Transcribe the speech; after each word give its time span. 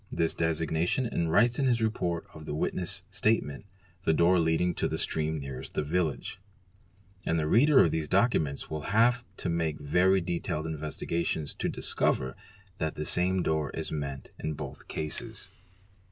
452 0.09 0.15
DRAWING 0.15 0.33
AND 0.33 0.47
ALLIED 0.47 0.49
ARTS 0.49 0.57
designation 0.57 1.05
and 1.05 1.31
writes 1.31 1.59
in 1.59 1.65
the 1.77 1.83
report 1.83 2.25
of 2.33 2.45
the 2.47 2.55
witness' 2.55 3.03
statement" 3.11 3.65
the 4.03 4.13
doo 4.13 4.29
7 4.33 4.43
leading 4.43 4.73
to 4.73 4.87
the 4.87 4.97
stream 4.97 5.37
nearest 5.37 5.75
the 5.75 5.83
village'': 5.83 6.39
and 7.23 7.37
the 7.37 7.45
reader 7.45 7.83
of 7.85 7.91
these 7.91 8.07
documents 8.07 8.67
will 8.67 8.81
have 8.97 9.23
to 9.37 9.47
make 9.47 9.77
very 9.79 10.19
detailed 10.19 10.65
investigations 10.65 11.53
to 11.53 11.69
discover 11.69 12.35
that 12.79 12.95
the 12.95 13.05
same 13.05 13.43
door 13.43 13.69
is 13.75 13.91
meant 13.91 14.31
in 14.39 14.53
both 14.55 14.87
cases. 14.87 15.51